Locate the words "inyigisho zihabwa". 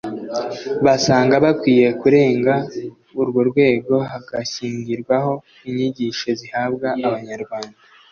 5.69-6.87